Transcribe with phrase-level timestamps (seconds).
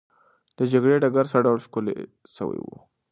[0.57, 1.95] د جګړې ډګر څه ډول ښکلی
[2.35, 2.75] سوی وو؟